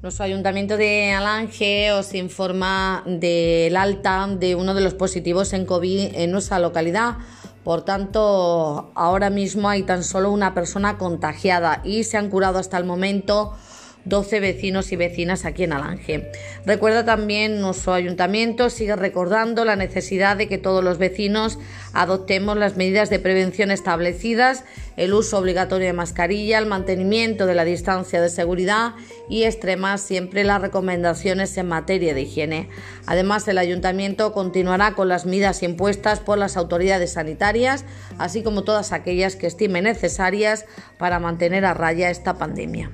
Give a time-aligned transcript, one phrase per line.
[0.00, 6.14] Nuestro ayuntamiento de Alange os informa del alta de uno de los positivos en COVID
[6.14, 7.16] en nuestra localidad.
[7.64, 12.78] Por tanto, ahora mismo hay tan solo una persona contagiada y se han curado hasta
[12.78, 13.56] el momento
[14.08, 16.30] 12 vecinos y vecinas aquí en Alange.
[16.64, 21.58] Recuerda también nuestro ayuntamiento sigue recordando la necesidad de que todos los vecinos
[21.92, 24.64] adoptemos las medidas de prevención establecidas,
[24.96, 28.94] el uso obligatorio de mascarilla, el mantenimiento de la distancia de seguridad
[29.28, 32.68] y extremar siempre las recomendaciones en materia de higiene.
[33.06, 37.84] Además, el ayuntamiento continuará con las medidas impuestas por las autoridades sanitarias,
[38.18, 40.64] así como todas aquellas que estime necesarias
[40.98, 42.90] para mantener a raya esta pandemia.